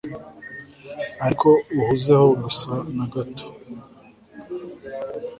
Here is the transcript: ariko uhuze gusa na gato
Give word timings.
ariko 1.25 1.49
uhuze 1.77 2.13
gusa 2.43 2.71
na 2.95 3.05
gato 3.13 3.45